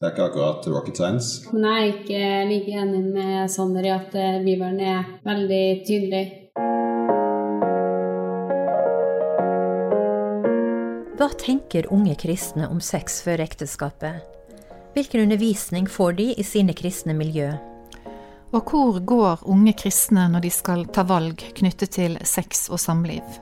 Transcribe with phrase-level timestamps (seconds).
[0.00, 1.42] Det er ikke akkurat rocket science.
[1.52, 6.22] Men jeg er ikke like enig med Sander i at eh, Bibelen er veldig tydelig.
[11.20, 14.24] Hva tenker unge kristne om sex før ekteskapet?
[14.96, 17.50] Hvilken undervisning får de i sine kristne miljø?
[18.56, 23.36] Og hvor går unge kristne når de skal ta valg knyttet til sex og samliv?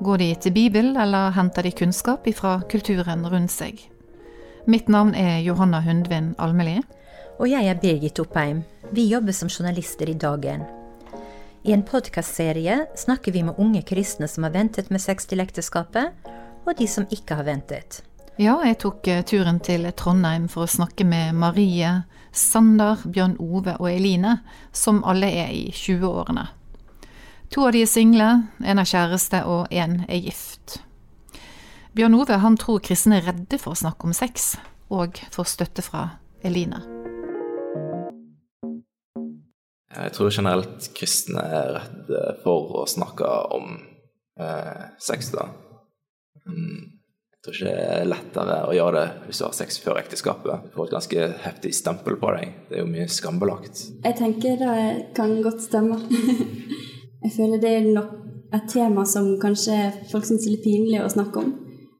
[0.00, 3.84] Går de til Bibel, eller henter de kunnskap ifra kulturen rundt seg?
[4.68, 6.82] Mitt navn er Johanna Hundvin Almelid.
[7.40, 8.58] Og jeg er Birgit Oppheim.
[8.92, 10.66] Vi jobber som journalister i Dagen.
[11.64, 16.12] I en podkastserie snakker vi med unge kristne som har ventet med sex til ekteskapet,
[16.66, 18.02] og de som ikke har ventet.
[18.36, 21.94] Ja, jeg tok eh, turen til Trondheim for å snakke med Marie,
[22.28, 24.34] Sander, Bjørn Ove og Eline,
[24.72, 26.44] som alle er i 20-årene.
[27.56, 28.28] To av de er single,
[28.60, 30.82] en har kjæreste og en er gift.
[31.98, 34.52] Bjørn Ove han tror kristne er redde for å snakke om sex,
[34.94, 36.04] og får støtte fra
[36.46, 36.78] Eline.
[39.96, 43.74] Jeg tror generelt kristne er redde for å snakke om
[44.38, 45.48] eh, sex, da.
[46.46, 47.02] Mm,
[47.34, 50.70] Jeg tror ikke det er lettere å gjøre det hvis du har sex før ekteskapet.
[50.70, 52.56] Du får et ganske heftig stempel på deg.
[52.70, 53.88] Det er jo mye skambelagt.
[54.06, 54.80] Jeg tenker det
[55.18, 55.98] kan godt stemme.
[57.26, 58.20] jeg føler det er nok
[58.54, 61.56] et tema som kanskje folk syns er litt pinlig å snakke om.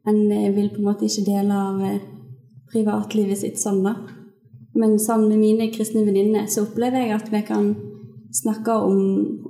[0.08, 2.00] En vil på en måte ikke dele av eh,
[2.72, 3.96] privatlivet sitt sånn, da.
[4.78, 7.72] Men sammen med mine kristne venninner så opplever jeg at vi kan
[8.34, 9.00] snakke om,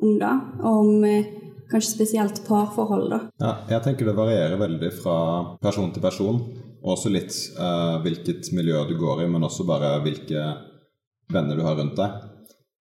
[0.01, 0.33] om det.
[0.63, 1.29] Og om eh,
[1.71, 3.21] kanskje spesielt parforhold, da.
[3.43, 5.19] Ja, jeg tenker det varierer veldig fra
[5.63, 6.41] person til person.
[6.79, 10.45] Og også litt uh, hvilket miljø du går i, men også bare hvilke
[11.35, 12.21] venner du har rundt deg.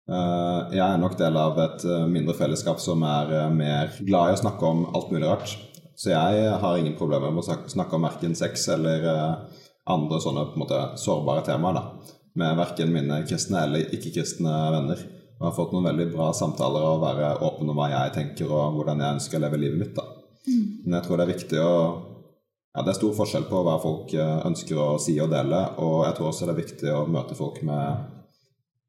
[0.08, 4.42] Uh, jeg er nok del av et mindre fellesskap som er mer glad i å
[4.44, 5.56] snakke om alt mulig rart.
[5.98, 10.44] Så jeg har ingen problemer med å snakke, om verken sex eller eh, andre sånne
[10.52, 11.84] på en måte sårbare temaer da,
[12.38, 15.02] med verken mine kristne eller ikke-kristne venner.
[15.38, 18.52] Og jeg har fått noen veldig bra samtaler og være åpen om hva jeg tenker
[18.52, 19.98] og hvordan jeg ønsker å leve livet mitt.
[19.98, 20.06] da.
[20.48, 21.74] Men jeg tror det er viktig å
[22.78, 26.04] ja, Det er stor forskjell på hva folk eh, ønsker å si og dele, og
[26.06, 28.04] jeg tror også det er viktig å møte folk med,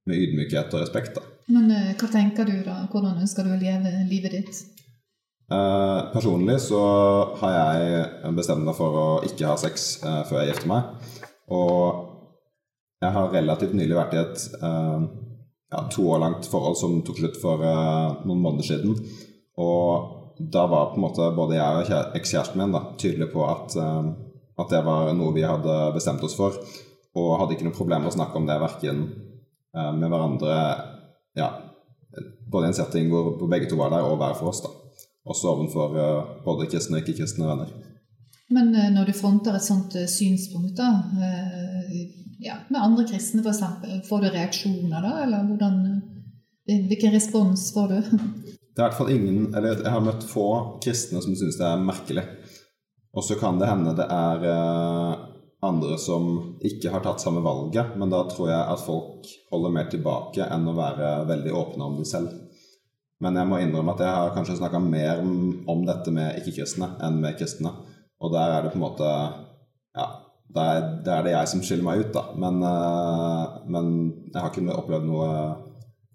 [0.04, 1.16] med ydmykhet og respekt.
[1.16, 1.24] da.
[1.48, 2.82] Men eh, hva tenker du da?
[2.92, 4.60] Hvordan ønsker du å leve livet ditt?
[5.48, 6.80] Eh, personlig så
[7.40, 10.90] har jeg bestemt meg for å ikke ha sex uh, før jeg gifter meg.
[11.56, 12.02] Og
[13.00, 15.06] jeg har relativt nylig vært i et uh,
[15.72, 18.98] ja, to år langt forhold som tok slutt for noen måneder siden.
[19.60, 23.74] Og da var på en måte både jeg og ekskjæresten min da, tydelige på at,
[23.74, 26.56] at det var noe vi hadde bestemt oss for.
[27.18, 29.02] Og hadde ikke noe problem med å snakke om det verken
[29.74, 30.54] med hverandre
[31.36, 31.50] ja,
[32.48, 34.62] både i en setting hvor begge to var der, og hver for oss.
[34.64, 34.87] da.
[35.28, 37.72] Også overfor eh, både kristne og ikke-kristne venner.
[38.54, 40.88] Men eh, når du fronter et sånt eh, synspunkt da,
[42.40, 45.80] ja, med andre kristne f.eks., får du reaksjoner da, eller hvordan,
[46.68, 47.98] hvilken respons får du?
[48.78, 50.44] Det er i hvert fall ingen, eller Jeg har møtt få
[50.84, 52.22] kristne som syns det er merkelig.
[53.10, 54.44] Og så kan det hende det er
[55.66, 56.28] andre som
[56.62, 60.70] ikke har tatt samme valget, men da tror jeg at folk holder mer tilbake enn
[60.70, 62.30] å være veldig åpne om det selv.
[63.20, 67.18] Men jeg må innrømme at jeg har kanskje snakka mer om dette med ikke-kristne enn
[67.22, 67.72] med kristne.
[68.22, 69.12] Og der er det på en måte
[69.98, 70.06] Ja,
[70.54, 72.24] der er, der er det jeg som skiller meg ut, da.
[72.38, 73.86] Men, eh, men
[74.32, 75.30] jeg har ikke opplevd noe,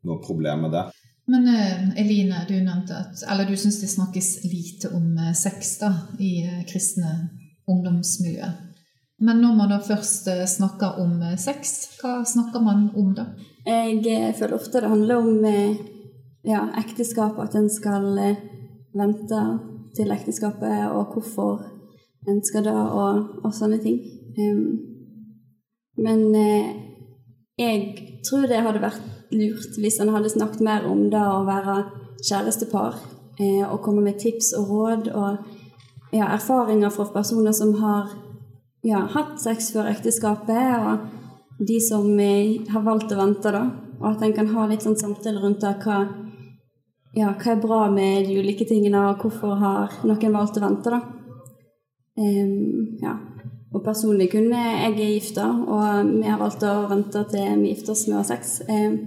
[0.07, 0.83] noe problem med det.
[1.29, 5.77] Men eh, Eline, du nevnte at Eller du syns det snakkes lite om eh, sex
[5.83, 7.13] da, i kristne
[7.69, 8.51] ungdomsmiljø.
[9.23, 13.29] Men når man da først snakker om sex, hva snakker man om da?
[13.63, 15.45] Jeg føler ofte det handler om
[16.43, 18.41] ja, ekteskap, at en skal eh,
[18.93, 19.43] vente
[19.95, 21.63] til ekteskapet, og hvorfor
[22.27, 23.99] en skal da, og, og sånne ting.
[24.37, 24.79] Um,
[26.03, 26.69] men eh,
[27.59, 27.81] jeg
[28.25, 29.03] tror det hadde vært
[29.33, 31.83] lurt hvis en hadde snakket mer om det å være
[32.23, 32.97] kjærestepar,
[33.39, 38.13] eh, og komme med tips og råd og ja, erfaringer fra personer som har
[38.85, 43.67] ja, hatt sex før ekteskapet, og de som eh, har valgt å vente, da.
[44.01, 45.77] Og at en kan ha litt sånn samtale rundt det.
[45.83, 46.01] Hva,
[47.13, 50.93] ja, hva er bra med de ulike tingene, og hvorfor har noen valgt å vente,
[50.93, 51.01] da.
[52.17, 53.17] Um, ja.
[53.73, 57.95] Og personlig kunne jeg er gifta, og vi har valgt å vente til vi gifter
[57.95, 58.59] oss med å ha sex.
[58.69, 58.99] Um,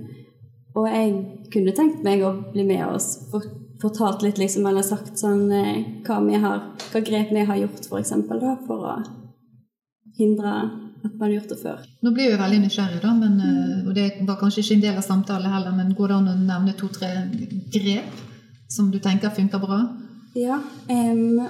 [0.77, 1.13] og jeg
[1.55, 3.47] kunne tenkt meg å bli med og
[3.81, 7.87] fortalt litt, liksom, eller sagt sånn eh, hva, vi har, hva grep vi har gjort,
[7.89, 8.97] for eksempel, da, for å
[10.17, 10.53] hindre
[11.07, 11.85] at man har gjort det før.
[12.05, 13.87] Nå blir vi veldig nysgjerrig, da, men, mm.
[13.89, 16.37] og det var kanskje ikke en del av samtalen heller, men går det an å
[16.41, 17.13] nevne to-tre
[17.75, 18.25] grep
[18.73, 19.81] som du tenker funker bra?
[20.37, 20.61] Ja.
[20.91, 21.47] Um,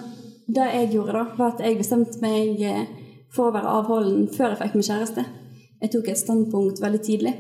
[0.47, 2.87] det jeg gjorde, da, var at jeg bestemte meg eh,
[3.35, 5.25] for å være avholden før jeg fikk meg kjæreste.
[5.83, 7.35] Jeg tok et standpunkt veldig tidlig.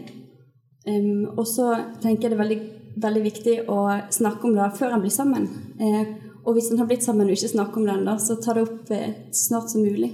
[0.87, 1.73] Um, og så
[2.03, 2.61] tenker jeg det er veldig,
[3.03, 3.81] veldig, viktig å
[4.15, 5.47] snakke om det før en blir sammen.
[5.81, 6.03] Uh,
[6.47, 8.67] og hvis en har blitt sammen og ikke snakker om det ennå, så ta det
[8.67, 10.13] opp uh, snart som mulig.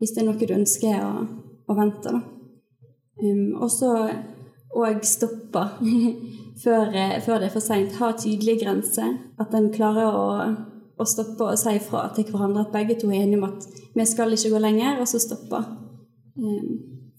[0.00, 1.12] Hvis det er noe du ønsker å,
[1.68, 2.14] å vente.
[3.20, 3.92] Um, og så
[4.80, 5.66] òg stoppe
[6.62, 7.98] før, uh, før, det er for seint.
[8.00, 9.18] Ha tydelige grenser.
[9.40, 10.26] At en klarer å
[11.00, 13.66] å stoppe og si fra til hverandre at begge to er enige om at
[13.96, 15.60] vi skal ikke gå lenger, og så stoppe
[16.36, 16.72] um,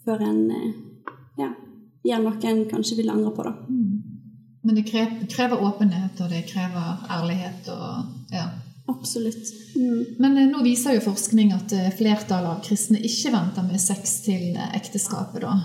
[0.06, 0.68] før en uh,
[1.42, 1.50] ja,
[2.06, 3.46] gjør noe en kanskje vil angre på.
[3.48, 3.56] da.
[3.70, 3.98] Mm.
[4.62, 8.46] Men det krever åpenhet, og det krever ærlighet og ja.
[9.02, 9.52] Absolutt.
[9.76, 10.02] Mm.
[10.22, 14.20] Men uh, nå viser jo forskning at uh, flertallet av kristne ikke venter med sex
[14.28, 15.60] til ekteskapet, da.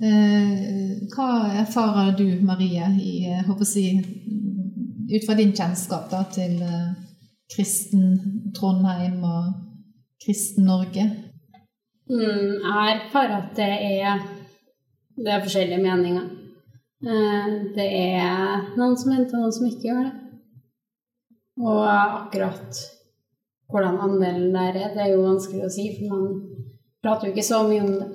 [0.00, 1.26] Hva
[1.60, 3.98] erfarer du, Marie, i, håper jeg,
[5.10, 6.54] ut fra din kjennskap da, til
[7.52, 8.14] kristen
[8.56, 9.50] Trondheim og
[10.24, 11.04] kristen Norge?
[12.10, 14.24] Mm, jeg erfarer at det er,
[15.20, 16.30] det er forskjellige meninger.
[17.00, 20.16] Eh, det er noen som venter, noen som ikke gjør det.
[21.58, 22.80] Og akkurat
[23.70, 26.40] hvordan andelen der er, det er jo vanskelig å si, for man
[27.02, 28.08] prater jo ikke så mye om det.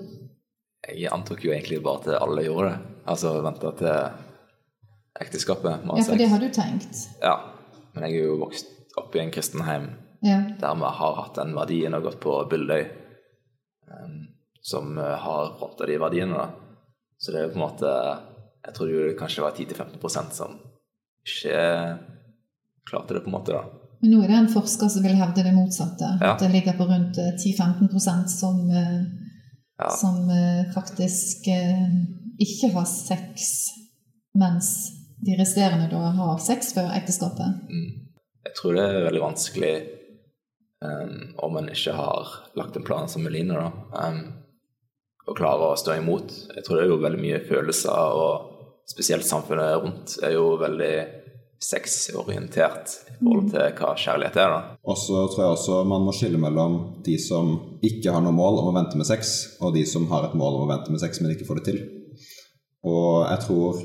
[0.94, 2.94] Jeg antok jo egentlig bare at alle gjorde det.
[3.10, 5.86] Altså venta til ekteskapet.
[5.86, 7.06] Ja, for det har du tenkt?
[7.22, 7.36] Ja.
[7.96, 9.88] Men jeg er jo vokst opp i en kristenheim
[10.26, 10.42] ja.
[10.60, 12.84] der vi har hatt den verdien og gått på Bildøy,
[13.88, 14.18] um,
[14.66, 16.36] som uh, har fronta de verdiene.
[16.36, 16.82] da.
[17.18, 17.92] Så det er jo på en måte
[18.66, 20.56] Jeg trodde jo det kanskje var 10-15% som
[21.26, 21.60] ikke
[22.90, 23.56] klarte det, på en måte.
[23.56, 23.66] da.
[24.02, 26.10] Men nå er det en forsker som vil hevde det motsatte.
[26.22, 26.34] Ja.
[26.34, 29.04] At det ligger på rundt 10-15% som, uh,
[29.80, 29.90] ja.
[30.00, 31.50] som uh, faktisk
[32.42, 33.52] ikke har sex,
[34.36, 34.72] mens
[35.26, 37.64] de resterende da har sex før ekteskapet.
[37.72, 38.06] Mm
[38.46, 39.74] jeg tror det er veldig vanskelig
[40.86, 41.16] um,
[41.48, 44.22] om en ikke har lagt en plan som Melina, da, um,
[45.26, 46.34] å klare å stå imot.
[46.54, 50.94] Jeg tror det er jo veldig mye følelser, og spesielt samfunnet rundt er jo veldig
[51.66, 54.54] sexorientert i forhold til hva kjærlighet er.
[54.54, 54.78] da.
[54.86, 58.62] Og så tror jeg også man må skille mellom de som ikke har noe mål
[58.62, 61.02] om å vente med sex, og de som har et mål om å vente med
[61.04, 61.82] sex, men ikke får det til.
[62.86, 63.84] Og jeg tror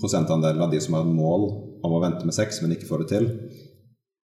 [0.00, 1.48] prosentandelen av de som har et mål
[1.84, 3.28] om å vente med sex, men ikke får det til,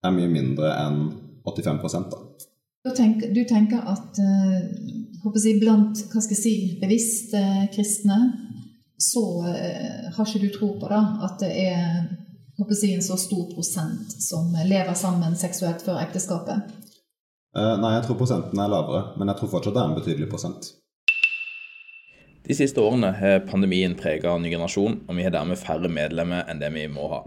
[0.05, 1.01] er mye mindre enn
[1.49, 2.25] 85% da.
[2.97, 7.41] Tenker, du tenker at uh, si, blant hva skal jeg si, bevisste
[7.75, 8.17] kristne
[8.99, 12.07] så uh, har ikke du tro på da, at det er
[12.75, 16.57] si, en så stor prosent som lever sammen seksuelt før ekteskapet?
[17.57, 20.29] Uh, nei, jeg tror prosenten er lavere, men jeg tror fortsatt det er en betydelig
[20.31, 20.63] prosent.
[22.49, 26.61] De siste årene har pandemien preget ny generasjon, og vi har dermed færre medlemmer enn
[26.63, 27.21] det vi må ha.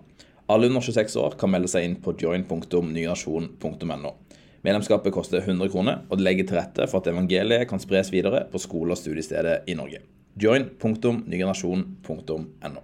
[0.51, 4.11] Alle under 26 år kan melde seg inn på join.nynasjon.no.
[4.61, 8.39] Medlemskapet koster 100 kroner, og det legger til rette for at evangeliet kan spres videre
[8.51, 9.99] på skole- og studiesteder i Norge.
[10.41, 12.81] join.nynasjon.no.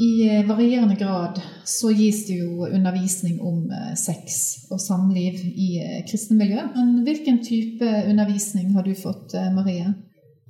[0.00, 4.36] I eh, varierende grad så gis det jo undervisning om eh, sex
[4.72, 6.62] og samliv i eh, kristne miljø.
[6.72, 9.92] Men hvilken type undervisning har du fått, Marie?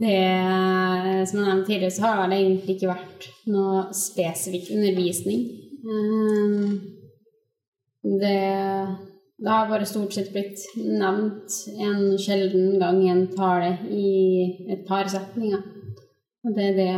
[0.00, 0.20] Det,
[1.28, 5.42] som jeg nevnte tidligere, så har det egentlig ikke vært noe spesifikk undervisning.
[8.00, 8.38] Det,
[9.44, 14.14] det har bare stort sett blitt nevnt en sjelden gang i en tale i
[14.72, 15.66] et par setninger.
[16.46, 16.94] Og det er det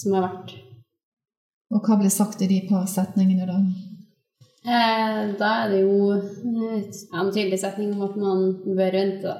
[0.00, 0.56] som har vært.
[1.74, 3.58] Og hva blir sagt i de par setningene, da?
[4.68, 9.36] Eh, da er det jo en tydelig setning om at man bør vente, da.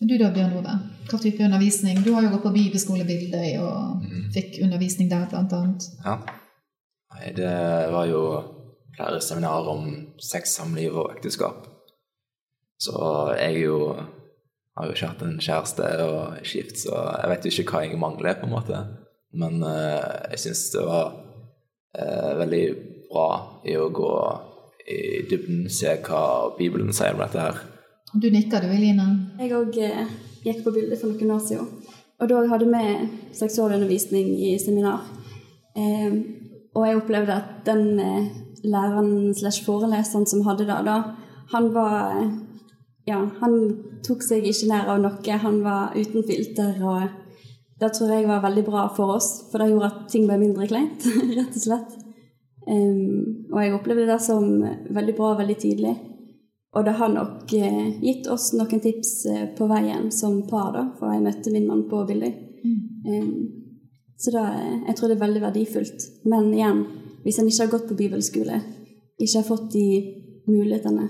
[0.00, 0.72] Du da, Bjørn Ove?
[1.08, 2.00] Hva type undervisning?
[2.02, 4.24] Du har jo gått på bibelskole Bildøy og mm.
[4.34, 5.86] fikk undervisning der, blant annet.
[6.02, 6.16] Ja.
[7.14, 7.54] Nei, det
[7.94, 8.24] var jo
[8.96, 9.86] flere seminarer om
[10.18, 11.68] sex, samliv og ekteskap.
[12.82, 12.98] Så
[13.38, 13.78] jeg jo,
[14.74, 18.02] har jo ikke hatt en kjæreste og skift, så jeg vet jo ikke hva jeg
[18.02, 18.82] mangler, på en måte.
[19.34, 21.14] Men uh, jeg syns det var
[21.94, 22.64] veldig
[23.10, 23.28] bra
[23.64, 24.12] i å gå
[24.90, 27.60] i dybden, se hva Bibelen sier om dette her.
[28.14, 29.06] Du nikker du, Eline?
[29.40, 30.10] Jeg òg eh,
[30.44, 31.70] gikk på bildet for noen år siden.
[32.22, 35.02] Og da hadde vi seksualundervisning i seminar.
[35.74, 36.14] Eh,
[36.74, 38.28] og jeg opplevde at den eh,
[38.64, 40.98] læreren slash foreleseren som hadde det da,
[41.54, 42.32] han var eh,
[43.04, 43.54] Ja, han
[44.00, 45.34] tok seg ikke nær av noe.
[45.42, 46.78] Han var uten filter.
[46.80, 47.23] og
[47.84, 50.68] det tror jeg var veldig bra for oss, for det gjorde at ting ble mindre
[50.70, 51.04] kleint,
[51.38, 51.94] rett og slett.
[52.64, 54.46] Um, og jeg opplevde det som
[54.96, 55.94] veldig bra veldig tidlig.
[56.74, 60.86] Og det har nok uh, gitt oss noen tips uh, på veien som par, da,
[60.98, 62.40] for jeg møtte min mann på bildet.
[62.64, 62.80] Mm.
[63.12, 63.34] Um,
[64.18, 64.44] så da,
[64.88, 66.06] jeg tror det er veldig verdifullt.
[66.30, 66.84] Men igjen,
[67.24, 68.60] hvis en ikke har gått på bibelskole,
[69.20, 69.86] ikke har fått de
[70.48, 71.08] mulighetene,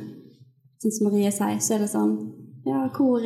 [0.82, 2.16] sånn som Marie sier, så er det sånn
[2.64, 3.20] Ja, hvor,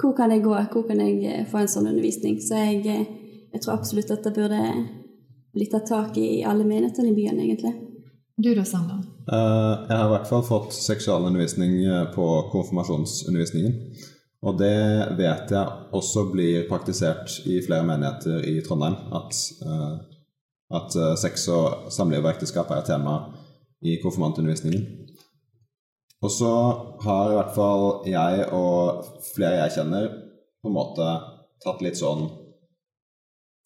[0.00, 0.54] hvor kan jeg gå?
[0.72, 2.38] Hvor kan jeg få en sånn undervisning?
[2.44, 3.06] Så jeg,
[3.52, 4.62] jeg tror absolutt at det burde
[5.56, 7.72] bli tatt tak i alle menighetene i byen, egentlig.
[8.36, 9.00] Du da, Sander?
[9.30, 11.78] Uh, jeg har i hvert fall fått seksualundervisning
[12.12, 13.78] på konfirmasjonsundervisningen.
[14.46, 14.76] Og det
[15.16, 18.98] vet jeg også blir praktisert i flere menigheter i Trondheim.
[19.16, 19.96] At, uh,
[20.76, 23.16] at sex og samliv og ekteskap er tema
[23.80, 25.05] i konfirmantundervisningen.
[26.26, 26.52] Og så
[27.04, 30.08] har i hvert fall jeg og flere jeg kjenner,
[30.58, 31.06] på en måte
[31.62, 32.24] tatt litt sånn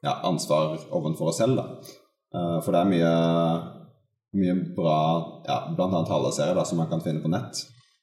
[0.05, 1.57] ja, ansvar ovenfor oss selv.
[1.57, 1.97] Da.
[2.37, 3.13] Uh, for det er mye,
[4.37, 4.99] mye bra,
[5.49, 6.03] ja, bl.a.
[6.09, 7.63] taleserier som man kan finne på nett.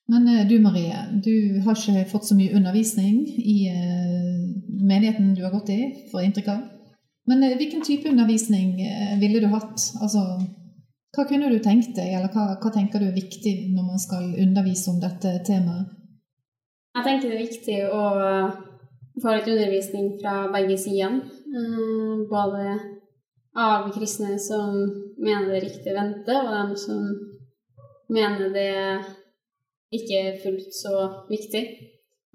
[0.09, 4.41] Men uh, du Marie, du har ikke fått så mye undervisning i uh,
[4.81, 6.65] menigheten du har gått i, for inntrykk av.
[7.29, 8.77] Men hvilken type undervisning
[9.19, 9.83] ville du hatt?
[9.99, 10.21] Altså,
[11.15, 14.33] hva kunne du tenkt deg, eller hva, hva tenker du er viktig når man skal
[14.43, 15.93] undervise om dette temaet?
[16.97, 18.03] Jeg tenker det er viktig å
[19.21, 21.25] få litt undervisning fra begge sidene.
[21.47, 22.75] Eh, både
[23.57, 24.75] av kristne som
[25.17, 27.05] mener det er riktig å vente, og dem som
[28.13, 28.71] mener det
[29.95, 31.63] ikke er fullt så viktig.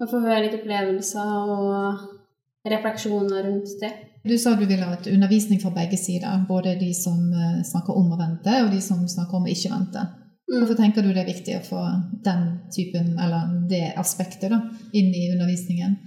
[0.01, 3.91] Å få høre litt opplevelser og refleksjoner rundt det.
[4.23, 7.97] Du sa du ville ha et undervisning fra begge sider, både de som eh, snakker
[7.99, 10.05] om å vente, og de som snakker om å ikke vente.
[10.47, 10.61] Mm.
[10.61, 11.81] Hvorfor tenker du det er viktig å få
[12.23, 14.61] den typen, eller det aspektet, da,
[14.95, 15.97] inn i undervisningen?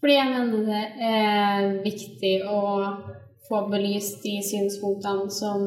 [0.00, 2.62] Fordi jeg mener det er viktig å
[3.48, 5.66] få belyst de synspunktene som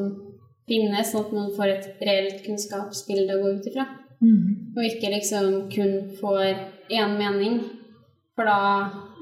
[0.66, 3.86] finnes, sånn at man får et reelt kunnskapsbilde å gå ut ifra.
[4.22, 4.74] Mm.
[4.74, 6.42] Og ikke liksom kun får
[6.90, 7.62] én mening.
[8.36, 8.58] For da,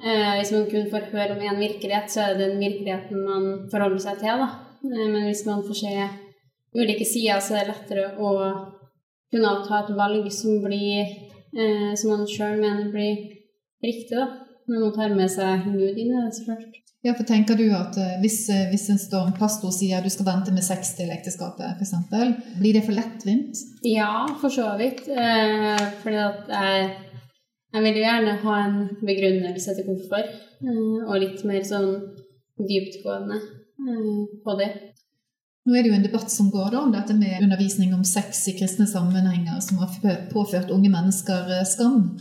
[0.07, 3.49] eh, hvis man kun får høre om én virkelighet, så er det den virkeligheten man
[3.73, 4.45] forholder seg til.
[4.45, 4.51] da.
[4.85, 5.95] Eh, men hvis man får se
[6.77, 8.31] ulike sider, så er det lettere å
[9.31, 11.03] kunne ta et valg som blir
[11.57, 13.27] eh, som man sjøl mener blir
[13.83, 14.15] riktig.
[14.15, 14.29] da.
[14.71, 16.81] Når man tar med seg Gud inn i det, så klart.
[17.03, 20.27] Ja, for tenker du at uh, hvis, uh, hvis, en står, pastor sier du skal
[20.27, 21.95] vente med sex til ekteskapet, f.eks.,
[22.61, 23.63] blir det for lettvint?
[23.89, 25.07] Ja, for så vidt.
[25.09, 26.91] Eh, fordi at jeg,
[27.71, 30.31] jeg vil jo gjerne ha en begrunnelse til hvorfor,
[31.07, 31.91] og litt mer sånn
[32.61, 33.39] dyptgående
[34.45, 34.71] på det.
[35.69, 38.47] Nå er det jo en debatt som går da, om dette med undervisning om sex
[38.51, 42.17] i kristne sammenhenger som har påført unge mennesker skam.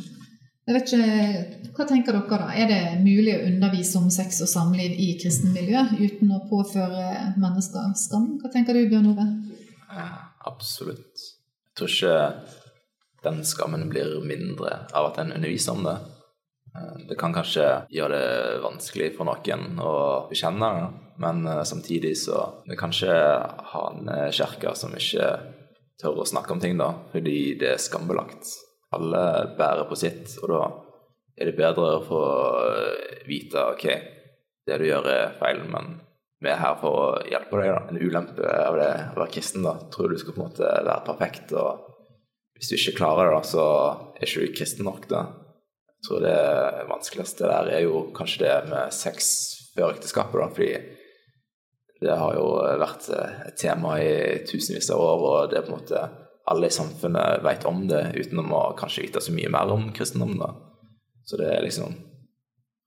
[0.69, 2.51] Jeg vet ikke, Hva tenker dere da?
[2.53, 7.33] Er det mulig å undervise om sex og samliv i kristen miljø uten å påføre
[7.39, 8.35] mennesker skam?
[8.41, 9.25] Hva tenker du, Bjørn Ove?
[10.45, 11.23] Absolutt.
[11.23, 12.68] Jeg tror ikke
[13.23, 15.97] den skammen blir mindre av at en underviser om det.
[17.09, 19.93] Det kan kanskje gjøre det vanskelig for noen å
[20.29, 25.31] bekjenne det, men eh, samtidig så det kanskje ikke ha en kirke som ikke
[25.99, 28.53] tør å snakke om ting, da, fordi det er skambelagt
[28.95, 30.61] alle bærer på sitt, og da
[31.39, 32.21] er det bedre å få
[33.27, 33.85] vite ok,
[34.67, 35.97] det du gjør er feil, men
[36.39, 37.71] vi er her for å hjelpe deg.
[37.73, 37.79] da.
[37.91, 39.65] En ulempe av det å være kristen.
[39.65, 39.75] da.
[39.91, 41.88] Tror du skal på en måte være perfekt, og
[42.59, 43.65] hvis du ikke klarer det, da, så
[44.19, 45.07] er ikke du kristen nok.
[45.07, 45.25] da.
[45.87, 46.39] Jeg tror det
[46.91, 49.29] vanskeligste der er jo kanskje det med sex
[49.73, 50.73] før ekteskapet, da, fordi
[51.99, 52.47] det har jo
[52.79, 56.03] vært et tema i tusenvis av år, og det er på en måte
[56.49, 60.37] alle i samfunnet vet om det, uten å kanskje vite så mye mer om kristendom.
[60.39, 60.53] da.
[61.23, 61.97] Så det er liksom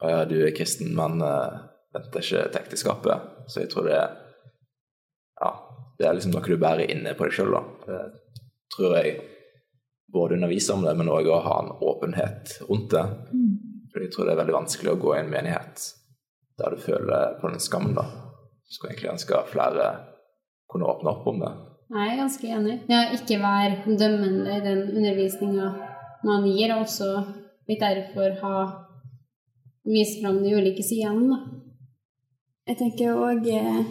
[0.02, 1.60] Å ja, du er kristen, men uh,
[1.94, 3.28] venter ikke til ekteskapet.
[3.46, 4.16] Så jeg tror det er
[5.38, 5.52] Ja,
[5.98, 7.62] det er liksom noe du bærer inne på deg sjøl, da.
[7.86, 8.00] Det
[8.74, 9.20] tror jeg
[10.12, 13.04] både undervise om det, men òg å ha en åpenhet rundt det.
[13.32, 13.50] Mm.
[13.92, 15.88] For jeg tror det er veldig vanskelig å gå i en menighet
[16.60, 18.04] der du føler på den skammen, da.
[18.68, 19.88] Skulle egentlig ønske flere
[20.70, 21.52] kunne åpne opp om det.
[21.92, 22.76] Nei, Jeg er ganske enig.
[22.88, 25.72] Ja, ikke være dømmende i den undervisninga
[26.24, 27.10] man gir, og også
[27.68, 28.54] litt derfor ha
[29.84, 31.58] vist fram de ulike sidene, da.
[32.70, 33.82] Jeg tenker òg eh,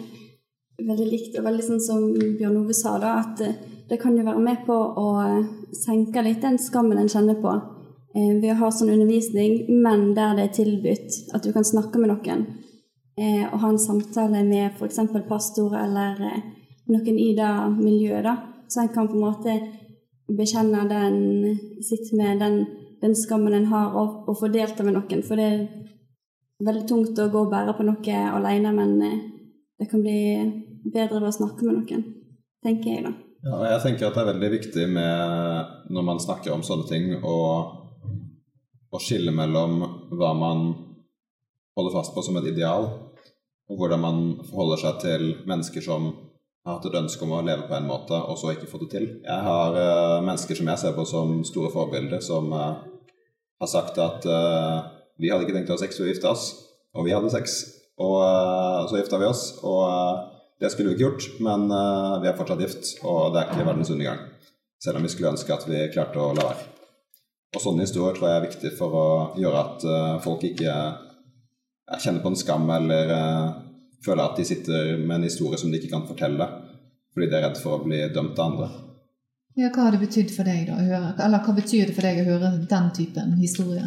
[0.80, 2.06] veldig likt, og veldig sånn som
[2.38, 3.58] Bjørn Ove sa, da, at eh,
[3.92, 7.50] det kan jo være med på å eh, senke litt den skammen en kjenner på
[7.52, 12.00] eh, ved å ha sånn undervisning, men der det er tilbudt at du kan snakke
[12.00, 12.46] med noen
[13.20, 15.02] eh, og ha en samtale med f.eks.
[15.28, 16.22] pastor eller
[16.88, 19.56] noen i det miljøet, da, så en kan på en måte
[20.32, 21.18] bekjenne den,
[21.84, 22.56] sitte med den,
[23.02, 25.20] den skammen en har, og, og få delta med noen.
[25.26, 25.66] For det er
[26.64, 28.96] veldig tungt å gå og bære på noe alene, men
[29.76, 30.16] det kan bli
[30.88, 32.08] bedre ved å snakke med noen,
[32.64, 33.12] tenker jeg da.
[33.42, 37.08] Ja, jeg tenker at det er veldig viktig med, når man snakker om sånne ting,
[37.26, 37.38] å,
[38.86, 39.80] å skille mellom
[40.14, 40.60] hva man
[41.74, 42.86] holder fast på som et ideal,
[43.66, 46.06] og hvordan man forholder seg til mennesker som
[46.62, 48.92] har hatt et ønske om å leve på en måte, og så ikke fått det
[48.92, 49.08] til.
[49.26, 52.76] Jeg har uh, mennesker som jeg ser på som store forbilder, som uh,
[53.58, 54.86] har sagt at uh,
[55.18, 56.46] vi hadde ikke tenkt å ha sex vi gifta oss,
[56.94, 57.58] og vi hadde sex,
[57.98, 58.22] og
[58.86, 59.48] så gifta vi oss.
[59.66, 60.30] og
[60.62, 61.66] det skulle vi ikke gjort, men
[62.22, 64.20] vi er fortsatt gift, og det er ikke verdens undergang.
[64.82, 66.68] Selv om vi skulle ønske at vi klarte å la være.
[67.52, 69.84] Og sånne historier tror jeg er viktig for å gjøre at
[70.24, 70.76] folk ikke
[72.00, 73.12] kjenner på en skam eller
[74.06, 76.46] føler at de sitter med en historie som de ikke kan fortelle
[77.12, 78.68] fordi de er redd for å bli dømt av andre.
[79.60, 82.08] Ja, hva har det betydd for deg da, å høre, eller hva betyr det for
[82.08, 83.84] deg å høre den typen historie?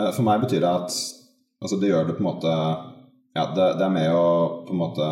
[0.00, 0.96] For meg betyr det at
[1.62, 2.54] altså det gjør det på en måte
[3.40, 4.28] ja, det, det, er med å
[4.68, 5.08] på en måte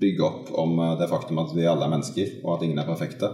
[0.00, 3.30] bygge opp om det faktum at vi alle er mennesker, og at ingen er perfekte.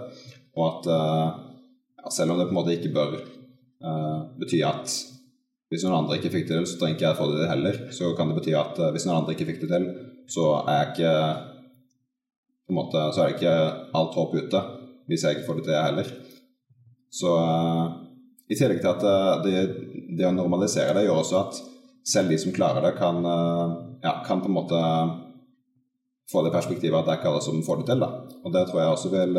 [0.53, 4.93] Og at ja, selv om det på en måte ikke bør uh, bety at
[5.73, 7.79] hvis noen andre ikke fikk det til, så trenger ikke jeg få det til heller.
[7.97, 9.89] Så kan det bety at hvis noen andre ikke fikk det til,
[10.31, 11.13] så er ikke
[12.67, 13.57] på en måte, så er det ikke
[13.99, 14.63] alt håp ute
[15.11, 16.11] hvis jeg ikke får det til, jeg heller.
[17.13, 17.33] Så
[18.49, 19.05] i tillegg til at
[19.45, 19.63] det,
[20.17, 21.61] det, å normalisere det gjør også at
[22.09, 23.23] selv de som klarer det, kan,
[24.03, 24.79] ja, kan på en måte
[26.33, 28.03] få det perspektivet at det er ikke alle som får det til.
[28.03, 28.09] Da.
[28.43, 29.39] Og det tror jeg også vil,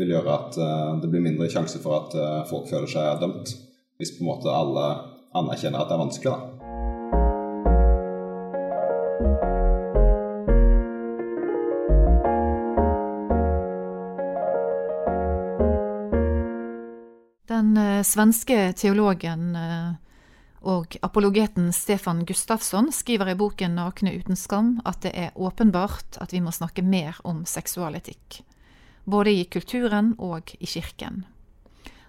[0.00, 0.60] vil gjøre at
[1.02, 2.18] det blir mindre sjanse for at
[2.50, 3.54] folk føler seg dømt
[3.98, 4.86] hvis på en måte alle
[5.34, 6.58] anerkjenner at det er vanskelig, da.
[17.48, 19.67] Den eh, svenske teologen eh,
[20.68, 26.32] og apologeten Stefan Gustafsson skriver i boken 'Nakne uten skam' at det er åpenbart at
[26.32, 28.42] vi må snakke mer om seksualetikk.
[29.04, 31.24] Både i kulturen og i kirken.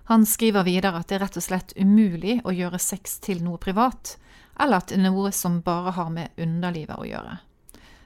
[0.03, 3.57] Han skriver videre at det er rett og slett umulig å gjøre sex til noe
[3.57, 4.17] privat,
[4.59, 7.37] eller at det er noe som bare har med underlivet å gjøre.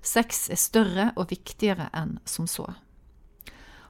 [0.01, 2.67] Sex er større og viktigere enn som så.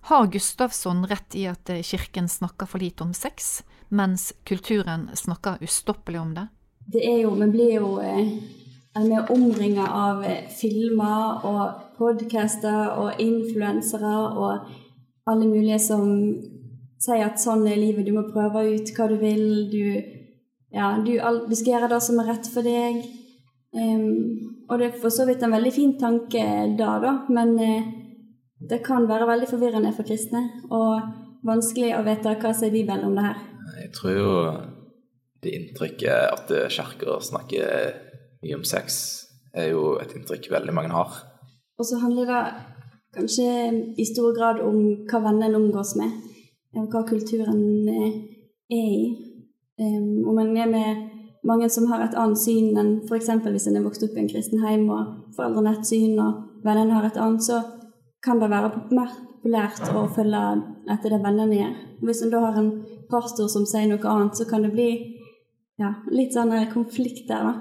[0.05, 6.19] Har Gustavsson rett i at kirken snakker for lite om sex, mens kulturen snakker ustoppelig
[6.19, 6.47] om det?
[6.91, 7.99] Det er jo, Vi blir jo
[8.93, 14.67] vi er omringa av filmer og podcaster og influensere og
[15.25, 16.03] alle mulige som
[17.01, 19.81] sier at sånn er livet, du må prøve ut hva du vil, du,
[20.75, 23.01] ja, du, du skal gjøre det som er rett for deg.
[23.73, 26.43] Um, og det er for så vidt en veldig fin tanke
[26.77, 27.87] da, da, men uh,
[28.69, 30.45] det kan være veldig forvirrende for kristne.
[30.71, 31.01] Og
[31.47, 33.41] vanskelig å vite hva som er Bibelen om det her.
[33.81, 34.31] Jeg tror jo
[35.43, 37.95] det inntrykket at kirker snakker
[38.43, 38.99] mye om sex,
[39.55, 41.17] er jo et inntrykk veldig mange har.
[41.79, 42.43] Og så handler det
[43.17, 43.47] kanskje
[43.99, 46.13] i stor grad om hva vennene omgås med
[46.73, 48.13] og hva kulturen er
[48.73, 48.85] i.
[49.79, 51.03] Om en er med
[51.45, 53.29] mange som har et annet syn enn f.eks.
[53.43, 56.63] hvis en er vokst opp i en kristen heim og foreldrene har et syn og
[56.63, 57.59] vennene har et annet, så
[58.23, 59.11] kan det være mer
[59.43, 60.41] populært å følge
[60.93, 61.75] etter det vennene gjør.
[62.07, 62.71] Hvis en da har en
[63.11, 64.89] pastor som sier noe annet, så kan det bli
[65.81, 67.53] ja, litt sånn konflikt der, da.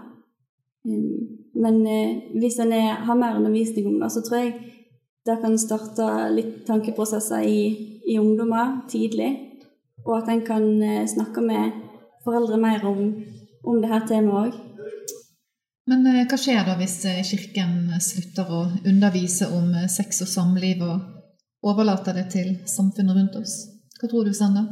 [0.87, 4.55] Um, men eh, hvis en har mer undervisning om det, så tror jeg
[5.27, 7.61] det kan starte litt tankeprosesser i,
[8.11, 9.31] i ungdommer tidlig,
[10.07, 11.77] og at en kan eh, snakke med
[12.25, 13.13] foreldre mer om,
[13.63, 14.61] om det her temaet òg.
[15.91, 20.85] Men eh, hva skjer da hvis eh, Kirken slutter å undervise om sex og samliv,
[20.87, 23.57] og overlater det til samfunnet rundt oss?
[23.99, 24.71] Hva tror du, Sander?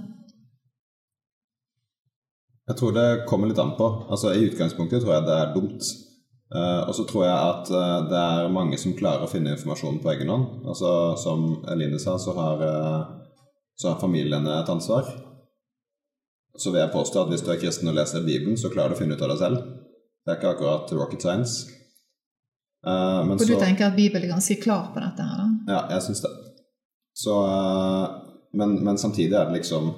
[2.70, 3.88] Jeg tror det kommer litt an på.
[4.10, 5.90] Altså, I utgangspunktet tror jeg det er dumt.
[6.50, 10.00] Uh, og så tror jeg at uh, det er mange som klarer å finne informasjon
[10.02, 10.46] på egen hånd.
[10.70, 13.42] Altså, som Eline sa, så har, uh,
[13.78, 15.10] så har familiene et ansvar.
[16.58, 18.98] Så vil jeg påstå at hvis du er kristen og leser Bibelen, så klarer du
[18.98, 19.60] å finne ut av det selv.
[20.24, 21.80] Det er ikke akkurat rocket science.
[22.86, 25.48] Uh, men For du tenker at Bibelen er ganske klar på dette her, da?
[25.68, 26.30] Ja, jeg syns det.
[27.16, 28.06] Så uh,
[28.56, 29.90] men, men samtidig er det liksom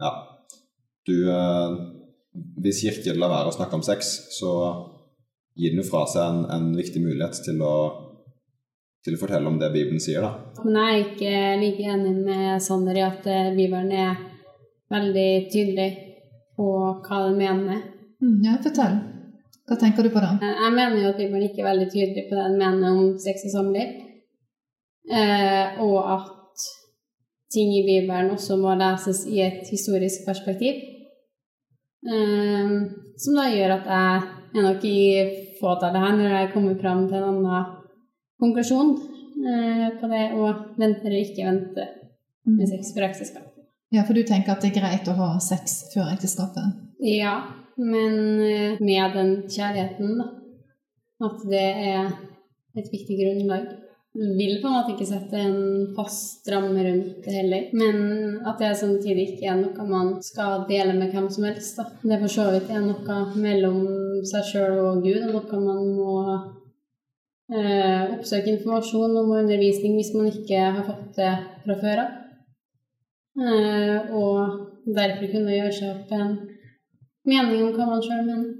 [0.00, 0.12] Ja,
[1.06, 1.76] du uh,
[2.64, 4.52] Hvis Kirken lar være å snakke om sex, så
[5.56, 7.74] gir den jo fra seg en, en viktig mulighet til å,
[9.04, 10.60] til å fortelle om det Bibelen sier, da.
[10.64, 13.24] Men jeg er ikke like enig med Sander i at
[13.56, 14.20] Bibelen er
[14.92, 15.88] veldig tydelig
[16.60, 16.68] på
[17.08, 17.80] hva den mener.
[18.20, 18.98] Mm, ja, fortell.
[19.66, 20.34] Hva tenker du på da?
[20.42, 23.16] Eh, Jeg mener jo at Bibelen ikke er veldig tydelig på det den mener om
[23.18, 23.88] sex og samliv.
[25.10, 26.66] Eh, og at
[27.54, 30.78] ting i Bibelen også må leses i et historisk perspektiv.
[32.06, 32.70] Eh,
[33.18, 34.22] som da gjør at jeg
[34.56, 35.00] er nok i
[35.60, 37.76] fåtallet her når jeg kommer fram til en annen
[38.40, 38.94] konklusjon
[39.50, 41.86] eh, på det å vente eller ikke vente
[42.46, 43.46] med sex før ekteskap.
[43.94, 46.76] Ja, for du tenker at det er greit å ha sex før ekteskapet?
[47.06, 47.38] Ja,
[47.76, 50.30] men eh, med den kjærligheten, da.
[51.26, 52.08] At det er
[52.76, 53.66] et viktig grunnlag.
[54.16, 57.66] Vil på en måte ikke sette en fast ramme rundt det heller.
[57.76, 61.76] Men at det samtidig ikke er noe man skal dele med hvem som helst.
[61.76, 61.88] da.
[62.00, 63.82] Det for så vidt er noe mellom
[64.28, 66.14] seg sjøl og Gud, og noe man må
[67.52, 71.32] eh, oppsøke informasjon om og undervisning hvis man ikke har fått det
[71.64, 72.14] fra før av.
[73.36, 76.36] Eh, og derfor kunne gjøre seg opp en
[77.28, 78.54] mening om hva man sjøl mener.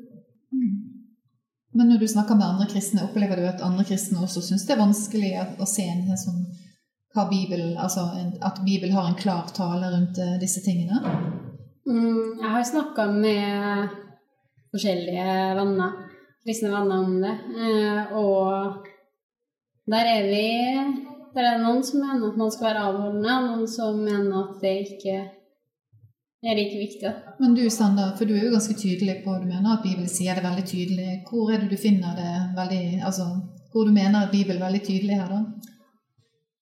[1.77, 4.77] Men når du snakker med andre kristne, opplever du at andre kristne også syns det
[4.77, 6.47] er vanskelig å, å se en sånn
[7.17, 11.01] hva Bibel, altså en, at Bibelen har en klar tale rundt eh, disse tingene?
[11.89, 13.95] Mm, jeg har snakka med
[14.75, 15.95] forskjellige venner,
[16.45, 18.85] kristne venner om det, eh, og
[19.89, 20.47] der er vi
[21.37, 24.37] Der er det noen som mener at man skal være avholdende, og noen som mener
[24.39, 25.17] at det ikke
[26.47, 27.13] er like viktig.
[27.41, 30.39] Men du Sander, for du er jo ganske tydelig på du mener at Bibelen sier
[30.39, 31.11] det veldig tydelig.
[31.29, 33.27] Hvor er det du finner det veldig Altså,
[33.73, 35.73] hvor du mener at Bibelen er veldig tydelig her, da?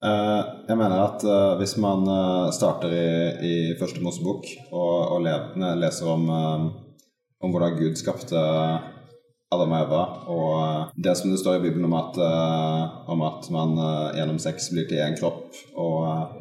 [0.04, 3.04] Eh, jeg mener at eh, hvis man eh, starter i,
[3.48, 5.22] i første Mosebok og, og
[5.80, 6.26] leser om,
[7.40, 8.36] om hvordan Gud skapte
[9.54, 10.02] Adam og Eva,
[10.34, 12.16] og det som det står i Bibelen om at,
[13.12, 13.76] om at man
[14.16, 16.40] gjennom sex blir til én kropp, og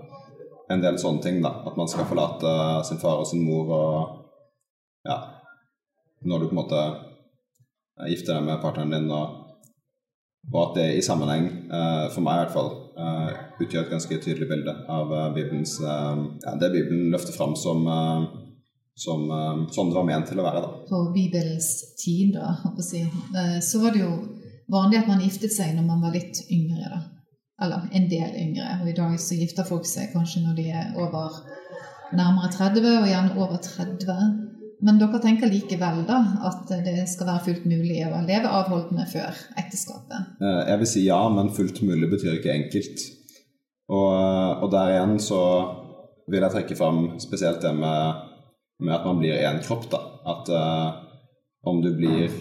[0.73, 1.53] en del sånne ting, da.
[1.67, 2.51] At man skal forlate
[2.87, 4.19] sin far og sin mor og
[5.03, 5.17] Ja.
[6.23, 6.81] Når du på en måte
[8.07, 9.57] gifter deg med partneren din, og,
[10.53, 14.19] og at det i sammenheng, eh, for meg i hvert fall, eh, utgjør et ganske
[14.23, 18.23] tydelig bilde av eh, Bibelens eh, ja, Det Bibelen løfter fram som, eh,
[19.05, 20.71] som eh, sånn det var ment til å være, da.
[20.89, 22.55] På Bibelens tid, da,
[23.61, 24.13] så var det jo
[24.71, 27.03] vanlig at man giftet seg når man var litt yngre, da.
[27.63, 28.79] Eller en del yngre.
[28.81, 31.37] Og i dag så gifter folk seg kanskje når de er over
[32.13, 34.17] nærmere 30, og gjerne over 30.
[34.83, 39.31] Men dere tenker likevel da at det skal være fullt mulig å leve avholdende før
[39.59, 40.33] ekteskapet?
[40.43, 43.05] Eh, Jeg vil si ja, men fullt mulig betyr ikke enkelt.
[43.93, 44.11] Og,
[44.63, 45.39] og der igjen så
[46.31, 48.27] vil jeg trekke fram spesielt det med,
[48.83, 50.01] med at man blir én kropp, da.
[50.33, 50.99] At uh,
[51.67, 52.31] om du blir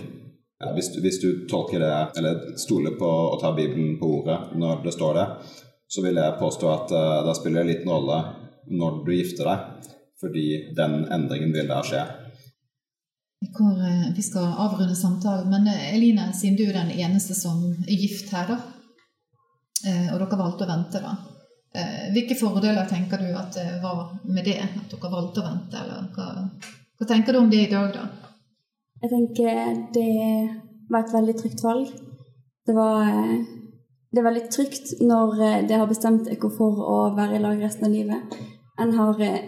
[0.77, 4.83] hvis, du, hvis du tolker det, eller stoler på å ta Bibelen på ordet når
[4.87, 5.27] det står det,
[5.93, 8.19] så vil jeg påstå at uh, da spiller det liten rolle
[8.73, 9.89] når du gifter deg,
[10.23, 10.47] fordi
[10.79, 12.05] den endringen vil da skje.
[13.53, 17.67] Hvor, uh, vi skal avrunde samtalen, men uh, Eline, siden du er den eneste som
[17.83, 18.61] er gift her, da,
[19.85, 21.13] eh, og dere valgte å vente, da.
[21.75, 25.81] eh, Hvilke fordeler tenker du at det var med det, at dere valgte å vente?
[25.83, 26.29] Eller hva,
[26.99, 28.32] hva tenker du om det i dag, da?
[29.03, 30.13] Jeg tenker det
[30.91, 31.91] var et veldig trygt valg.
[32.67, 33.09] Det var
[34.13, 37.61] det er veldig trygt når eh, det har bestemt dere for å være i lag
[37.63, 38.35] resten av livet.
[38.81, 39.39] En har eh,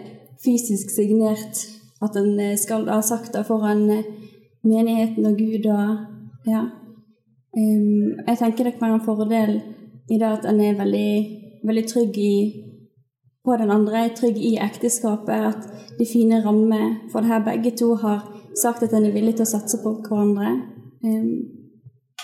[0.41, 1.61] fysisk signert
[2.01, 3.85] at en eh, skal ha sagt det foran
[4.65, 6.65] menigheten og Gud og ja.
[7.55, 9.53] Jeg tenker det kan være en fordel
[10.11, 11.11] i det at en er veldig,
[11.63, 12.35] veldig trygg i
[13.45, 17.93] på den andre, trygg i ekteskapet, at de fine rammer for det her begge to
[18.01, 18.25] har
[18.61, 20.51] sagt at en er villig til å satse på hverandre.
[21.05, 21.31] Em,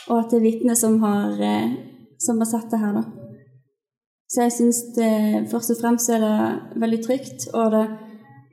[0.09, 1.73] og at det er vitner som eh,
[2.21, 3.03] som har sett det her, da.
[4.31, 4.79] Så jeg syns
[5.51, 7.81] først og fremst er det veldig trygt, og det,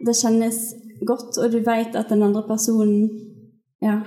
[0.07, 0.59] det kjennes
[1.07, 3.11] godt, og du vet at den andre personen
[3.83, 4.01] Ja,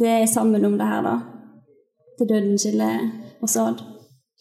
[0.00, 1.16] det er sammen om det her, da.
[2.18, 3.04] Til døden skiller
[3.42, 3.84] oss ad.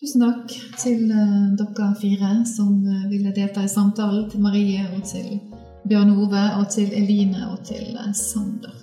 [0.02, 4.30] Tusen takk til eh, dere fire som eh, ville delta i samtalen.
[4.32, 5.51] Til Marie og til
[5.90, 8.78] Bjørn Ove og til Eline og til eh, Sander.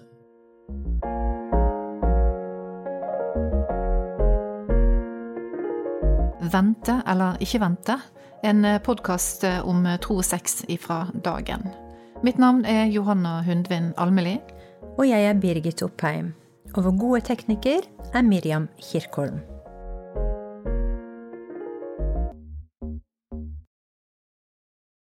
[6.52, 7.98] Vente eller ikke vente,
[8.44, 11.68] en podkast om tro og sex ifra dagen.
[12.22, 14.38] Mitt navn er Johanna Hundvin Almeli.
[14.98, 16.32] Og jeg er Birgit Oppheim.
[16.74, 19.38] Og vår gode tekniker er Miriam Kirkholm.